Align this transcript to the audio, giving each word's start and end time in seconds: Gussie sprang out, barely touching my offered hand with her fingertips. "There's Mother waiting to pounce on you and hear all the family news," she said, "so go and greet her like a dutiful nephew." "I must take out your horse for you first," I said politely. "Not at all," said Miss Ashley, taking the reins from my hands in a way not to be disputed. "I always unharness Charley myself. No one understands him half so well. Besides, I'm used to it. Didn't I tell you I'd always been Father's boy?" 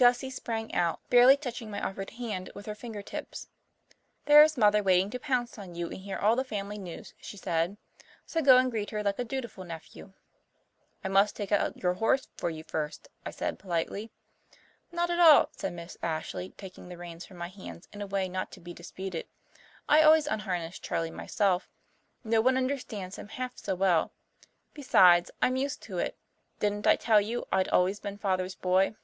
Gussie 0.00 0.30
sprang 0.30 0.72
out, 0.76 1.00
barely 1.10 1.36
touching 1.36 1.72
my 1.72 1.82
offered 1.82 2.10
hand 2.10 2.52
with 2.54 2.66
her 2.66 2.76
fingertips. 2.76 3.48
"There's 4.26 4.56
Mother 4.56 4.80
waiting 4.80 5.10
to 5.10 5.18
pounce 5.18 5.58
on 5.58 5.74
you 5.74 5.88
and 5.88 5.96
hear 5.98 6.16
all 6.16 6.36
the 6.36 6.44
family 6.44 6.78
news," 6.78 7.14
she 7.20 7.36
said, 7.36 7.76
"so 8.24 8.40
go 8.40 8.58
and 8.58 8.70
greet 8.70 8.90
her 8.90 9.02
like 9.02 9.18
a 9.18 9.24
dutiful 9.24 9.64
nephew." 9.64 10.12
"I 11.02 11.08
must 11.08 11.34
take 11.34 11.50
out 11.50 11.76
your 11.78 11.94
horse 11.94 12.28
for 12.36 12.48
you 12.48 12.62
first," 12.62 13.08
I 13.26 13.32
said 13.32 13.58
politely. 13.58 14.12
"Not 14.92 15.10
at 15.10 15.18
all," 15.18 15.48
said 15.56 15.72
Miss 15.72 15.98
Ashley, 16.00 16.54
taking 16.56 16.88
the 16.88 16.96
reins 16.96 17.26
from 17.26 17.38
my 17.38 17.48
hands 17.48 17.88
in 17.92 18.00
a 18.00 18.06
way 18.06 18.28
not 18.28 18.52
to 18.52 18.60
be 18.60 18.72
disputed. 18.72 19.26
"I 19.88 20.02
always 20.02 20.28
unharness 20.28 20.78
Charley 20.78 21.10
myself. 21.10 21.68
No 22.22 22.40
one 22.40 22.56
understands 22.56 23.16
him 23.16 23.26
half 23.26 23.58
so 23.58 23.74
well. 23.74 24.12
Besides, 24.74 25.32
I'm 25.42 25.56
used 25.56 25.82
to 25.82 25.98
it. 25.98 26.16
Didn't 26.60 26.86
I 26.86 26.94
tell 26.94 27.20
you 27.20 27.48
I'd 27.50 27.66
always 27.70 27.98
been 27.98 28.16
Father's 28.16 28.54
boy?" 28.54 28.94